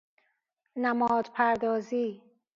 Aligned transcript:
نماد 0.75 1.29
پردازی 1.33 2.21